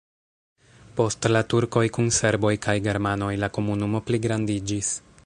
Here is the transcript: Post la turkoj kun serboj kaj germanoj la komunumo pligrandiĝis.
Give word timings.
Post 0.99 1.27
la 1.35 1.41
turkoj 1.53 1.83
kun 1.97 2.09
serboj 2.19 2.53
kaj 2.67 2.77
germanoj 2.89 3.31
la 3.45 3.51
komunumo 3.59 4.03
pligrandiĝis. 4.09 4.95